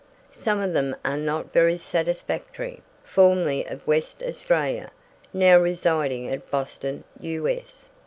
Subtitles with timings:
[0.33, 2.81] Some of them are not very satisfactory.
[3.03, 4.89] 'Formerly of West Australia,
[5.31, 7.87] now residing at Boston, U.S.